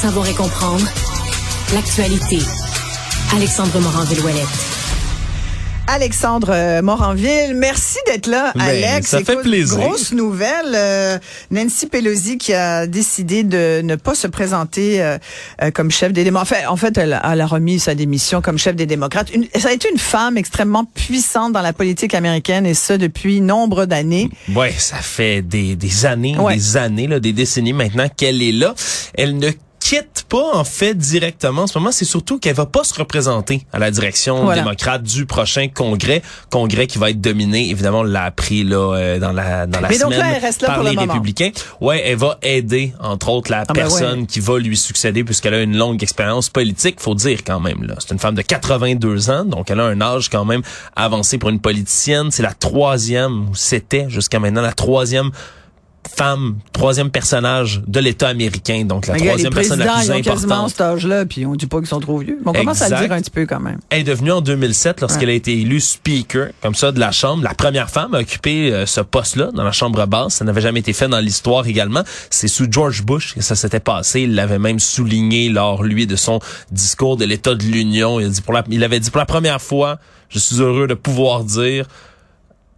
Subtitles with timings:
[0.00, 0.84] savoir et comprendre
[1.74, 2.38] l'actualité.
[3.34, 4.46] Alexandre Morin-Villouellette.
[5.90, 9.08] Alexandre euh, Moranville, merci d'être là, Ben, Alex.
[9.08, 9.78] ça fait Écoute, plaisir.
[9.78, 11.18] Grosse nouvelle, euh,
[11.50, 15.16] Nancy Pelosi qui a décidé de ne pas se présenter euh,
[15.62, 16.50] euh, comme chef des démocrates.
[16.50, 19.30] En fait, en fait elle, elle a remis sa démission comme chef des démocrates.
[19.32, 23.40] Une- ça a été une femme extrêmement puissante dans la politique américaine et ça depuis
[23.40, 24.28] nombre d'années.
[24.54, 26.54] Ouais, ça fait des, des années, Ouais.
[26.56, 28.74] des années, là, des décennies maintenant qu'elle est là.
[29.14, 29.48] Elle ne
[29.88, 33.64] quitte pas en fait directement en ce moment, c'est surtout qu'elle va pas se représenter
[33.72, 34.60] à la direction Voilà.
[34.60, 36.20] démocrate du prochain congrès,
[36.50, 39.88] congrès qui va être dominé évidemment on l'a appris là euh, dans la dans la
[39.88, 41.52] Mais donc là, elle reste là par pour le les républicains.
[41.80, 44.26] Ouais, elle va aider entre autres la ben personne ouais.
[44.26, 47.94] qui va lui succéder puisqu'elle a une longue expérience politique, faut dire quand même là.
[47.98, 50.60] C'est une femme de 82 ans, donc elle a un âge quand même
[50.96, 55.30] avancé pour une politicienne, c'est la troisième ou c'était jusqu'à maintenant la troisième
[56.08, 60.54] femme, troisième personnage de l'État américain, donc la troisième personne la plus ils ont quasiment
[60.54, 60.70] importante.
[60.70, 62.38] cet âge-là, puis on dit pas qu'ils sont trop vieux.
[62.44, 63.78] Mais on commence à le dire un petit peu quand même.
[63.90, 67.42] Elle est devenue en 2007, lorsqu'elle a été élue speaker, comme ça, de la Chambre,
[67.42, 70.34] la première femme à occuper euh, ce poste-là dans la Chambre basse.
[70.34, 72.02] Ça n'avait jamais été fait dans l'histoire également.
[72.30, 74.22] C'est sous George Bush que ça s'était passé.
[74.22, 78.20] Il l'avait même souligné lors, lui, de son discours de l'État de l'Union.
[78.20, 80.86] Il, a dit pour la- il avait dit pour la première fois, je suis heureux
[80.86, 81.86] de pouvoir dire,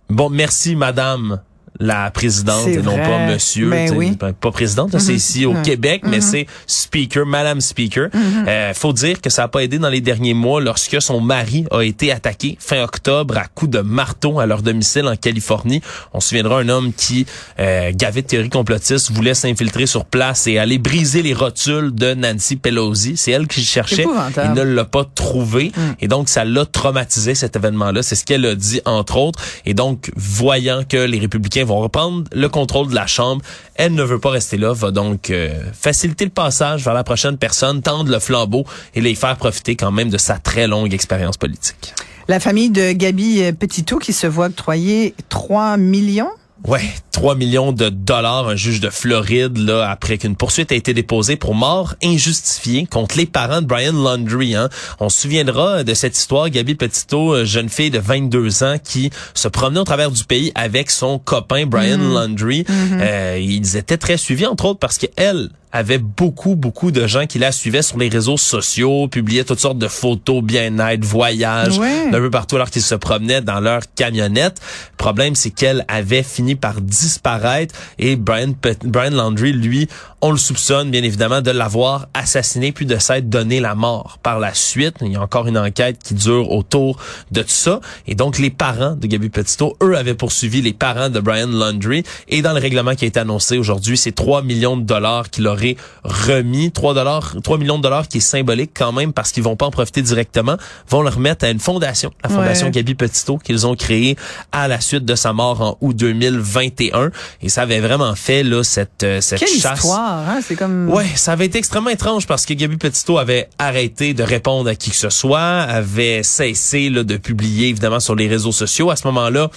[0.09, 1.41] bon, merci, madame
[1.81, 3.03] la présidente et non vrai.
[3.03, 3.71] pas monsieur.
[3.71, 4.13] Ben oui.
[4.17, 5.63] Pas présidente, là, c'est ici au Ouais.
[5.63, 8.09] Québec, mais c'est speaker, madame speaker.
[8.47, 11.65] Euh, faut dire que ça a pas aidé dans les derniers mois lorsque son mari
[11.71, 15.81] a été attaqué fin octobre à coups de marteau à leur domicile en Californie.
[16.13, 17.27] On se souviendra un homme qui,
[17.59, 22.15] euh, gavé de théories complotistes, voulait s'infiltrer sur place et aller briser les rotules de
[22.15, 23.17] Nancy Pelosi.
[23.17, 24.07] C'est elle qui cherchait.
[24.45, 25.73] Il ne l'a pas trouvé.
[26.01, 28.03] Et donc, ça l'a traumatisé, cet événement-là.
[28.03, 29.41] C'est ce qu'elle a dit, entre autres.
[29.67, 33.43] Et donc, voyant que les républicains vont reprendre le contrôle de la Chambre,
[33.77, 37.39] elle ne veut pas rester là, va donc euh, faciliter le passage vers la prochaine
[37.39, 41.37] personne, tendre le flambeau et les faire profiter quand même de sa très longue expérience
[41.37, 41.95] politique.
[42.27, 46.31] La famille de Gabi Petitot qui se voit octroyer 3 millions
[46.67, 46.83] Ouais,
[47.13, 51.37] 3 millions de dollars, un juge de Floride, là, après qu'une poursuite a été déposée
[51.37, 54.55] pour mort injustifiée contre les parents de Brian Laundrie.
[54.55, 54.69] Hein.
[55.01, 59.11] On se souviendra de cette histoire, Gabi Petito, euh, jeune fille de 22 ans qui
[59.35, 62.65] se promenait au travers du pays avec son copain Brian Laundrie.
[62.69, 67.39] Euh, ils étaient très suivis, entre autres, parce qu'elle avait beaucoup, beaucoup de gens qui
[67.39, 72.11] la suivaient sur les réseaux sociaux, publiaient toutes sortes de photos, bien-être, voyages, Ouais.
[72.11, 74.61] d'un peu partout alors qu'ils se promenaient dans leur camionnette.
[74.93, 78.53] Le problème, c'est qu'elle avait fini par disparaître et Brian,
[78.85, 79.89] Brian Landry, lui,
[80.23, 84.39] on le soupçonne bien évidemment de l'avoir assassiné puis de s'être donné la mort par
[84.39, 84.97] la suite.
[85.01, 86.99] Il y a encore une enquête qui dure autour
[87.31, 87.81] de tout ça.
[88.07, 92.03] Et donc, les parents de Gabi Petito, eux, avaient poursuivi les parents de Brian Landry.
[92.29, 95.47] Et dans le règlement qui a été annoncé aujourd'hui, c'est 3 millions de dollars qu'il
[95.47, 95.60] aurait
[96.05, 96.71] remis.
[96.73, 99.67] 3 dollars, 3 millions de dollars qui est symbolique quand même parce qu'ils vont pas
[99.67, 100.57] en profiter directement,
[100.89, 102.73] vont le remettre à une fondation, la fondation Ouais.
[102.73, 104.17] Gabi Petito qu'ils ont créée
[104.53, 107.11] à la suite de sa mort en août 2021.
[107.43, 109.79] Et ça avait vraiment fait là cette euh, cette Quelle chasse.
[109.81, 110.41] histoire, hein?
[110.43, 110.89] C'est comme...
[110.91, 114.75] Ouais, ça avait été extrêmement étrange parce que Gabi Petito avait arrêté de répondre à
[114.75, 118.91] qui que ce soit, avait cessé là, de publier évidemment sur les réseaux sociaux.
[118.91, 119.51] À ce moment-là,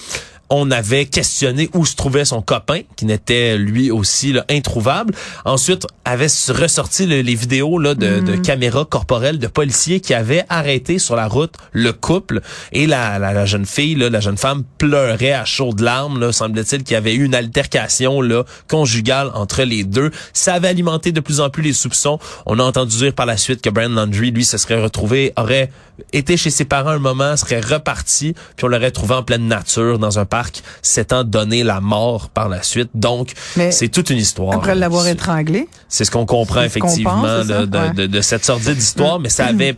[0.50, 5.14] on avait questionné où se trouvait son copain, qui n'était lui aussi là, introuvable.
[5.46, 10.44] Ensuite, avait ressorti le- les vidéos là, de, de caméras corporelles de policiers qui avaient
[10.50, 14.38] arrêté sur la route le couple et la, la, la jeune fille, là, la jeune
[14.38, 16.20] femme pleurait à chaudes larmes.
[16.20, 20.12] Là, semble-t-il qu'il y avait eu une altercation là, conjugale entre les deux.
[20.34, 22.20] Ça avait alimenté de plus en plus les soupçons.
[22.46, 25.72] On a entendu dire par la suite que Brian Landry, lui, se serait retrouvé, aurait
[26.12, 30.00] été chez ses parents un moment, serait reparti, puis on l'aurait trouvé en pleine nature
[30.00, 30.43] dans un parc,
[30.82, 32.90] s'étant donné la mort par la suite.
[32.94, 33.34] Donc,
[33.72, 34.54] c'est toute une histoire.
[34.56, 35.68] Après l'avoir étranglé.
[35.90, 37.94] c'est ce qu'on comprend effectivement pense, de, Ouais.
[37.94, 39.76] de- de cette sordide histoire, mais ça avait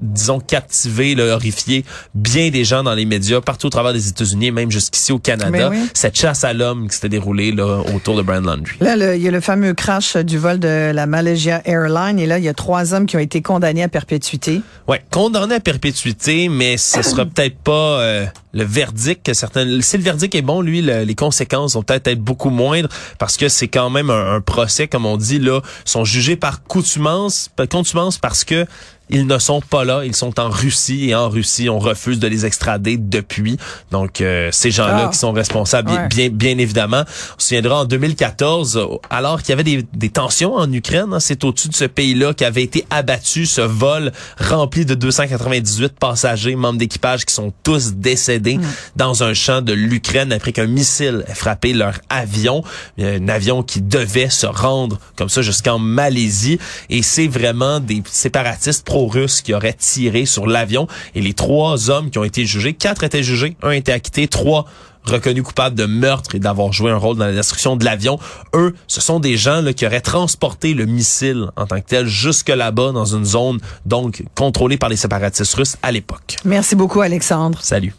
[0.00, 1.84] disons captivé, là, horrifié
[2.14, 5.18] bien des gens dans les médias partout au travers des États-Unis, et même jusqu'ici au
[5.18, 5.70] Canada.
[5.70, 5.78] Oui.
[5.94, 8.72] Cette chasse à l'homme qui s'était déroulée là, autour de Brian Landry.
[8.80, 12.18] Là, il y a le fameux crash du vol de la Malaysia Airlines.
[12.18, 14.60] Et là, il y a trois hommes qui ont été condamnés à perpétuité.
[14.88, 19.80] Ouais, condamné à perpétuité, mais ce sera peut-être pas euh, le verdict que certains.
[19.80, 22.88] Si le verdict est bon, lui, le- les conséquences vont peut-être être beaucoup moindres
[23.18, 26.62] parce que c'est quand même un, un procès, comme on dit là, sont jugés par
[26.64, 28.66] coutumance, par contumance parce que
[29.10, 32.26] ils ne sont pas là, ils sont en Russie et en Russie, on refuse de
[32.26, 33.56] les extrader depuis.
[33.92, 35.08] Donc euh, ces gens-là Ah.
[35.12, 36.08] qui sont responsables, bien- Ouais.
[36.08, 37.02] bien, bien évidemment.
[37.06, 41.12] On se souviendra en 2014, euh, alors qu'il y avait des, des tensions en Ukraine,
[41.12, 46.56] hein, c'est au-dessus de ce pays-là qu'avait été abattu ce vol rempli de 298 passagers,
[46.56, 48.58] membres d'équipage qui sont tous décédés
[48.96, 52.62] dans un champ de l'Ukraine après qu'un missile ait frappé leur avion,
[53.00, 56.58] un avion qui devait se rendre comme ça jusqu'en Malaisie.
[56.90, 60.88] Et c'est vraiment des séparatistes pro-russes qui auraient tiré sur l'avion.
[61.14, 64.64] Et les trois hommes qui ont été jugés, quatre étaient jugés, un était acquitté, trois
[65.04, 68.18] reconnus coupables de meurtre et d'avoir joué un rôle dans la destruction de l'avion.
[68.54, 72.06] Eux, ce sont des gens là, qui auraient transporté le missile en tant que tel
[72.06, 76.38] jusque là-bas dans une zone donc contrôlée par les séparatistes russes à l'époque.
[76.46, 77.58] Merci beaucoup, Alexandre.
[77.60, 77.94] Salut.